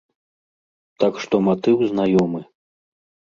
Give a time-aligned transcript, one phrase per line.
[1.03, 2.41] Так што матыў знаёмы.